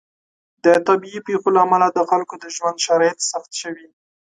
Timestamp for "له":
1.55-1.59